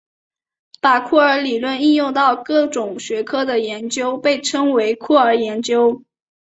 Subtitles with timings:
[0.79, 6.03] 把酷儿理论应用到各种学科的研究被称为酷儿研究。